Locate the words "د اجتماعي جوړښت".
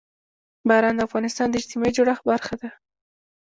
1.49-2.23